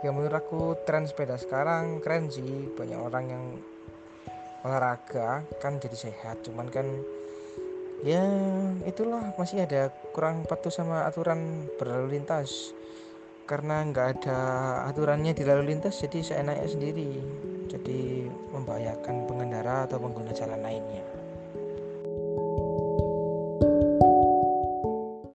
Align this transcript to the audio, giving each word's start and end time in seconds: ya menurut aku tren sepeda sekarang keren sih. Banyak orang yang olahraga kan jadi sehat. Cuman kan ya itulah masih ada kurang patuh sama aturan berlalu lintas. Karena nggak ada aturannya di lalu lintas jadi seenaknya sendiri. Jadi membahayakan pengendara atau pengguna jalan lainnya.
ya 0.00 0.10
menurut 0.12 0.36
aku 0.36 0.76
tren 0.88 1.04
sepeda 1.04 1.36
sekarang 1.36 2.00
keren 2.00 2.32
sih. 2.32 2.68
Banyak 2.72 3.00
orang 3.00 3.24
yang 3.28 3.44
olahraga 4.64 5.44
kan 5.60 5.80
jadi 5.80 5.96
sehat. 5.96 6.44
Cuman 6.44 6.68
kan 6.68 6.86
ya 8.00 8.24
itulah 8.88 9.36
masih 9.36 9.64
ada 9.64 9.92
kurang 10.16 10.44
patuh 10.48 10.72
sama 10.72 11.04
aturan 11.04 11.68
berlalu 11.76 12.20
lintas. 12.20 12.72
Karena 13.44 13.82
nggak 13.82 14.06
ada 14.20 14.38
aturannya 14.86 15.34
di 15.34 15.42
lalu 15.42 15.74
lintas 15.74 16.00
jadi 16.00 16.22
seenaknya 16.22 16.68
sendiri. 16.70 17.10
Jadi 17.70 18.26
membahayakan 18.50 19.30
pengendara 19.30 19.86
atau 19.86 20.02
pengguna 20.02 20.34
jalan 20.34 20.58
lainnya. 20.62 21.29